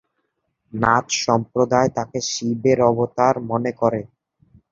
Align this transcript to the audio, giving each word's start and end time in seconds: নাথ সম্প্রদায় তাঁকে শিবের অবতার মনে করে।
নাথ 0.73 1.05
সম্প্রদায় 1.23 1.89
তাঁকে 1.95 2.19
শিবের 2.29 2.79
অবতার 2.89 3.35
মনে 3.49 3.71
করে। 3.81 4.01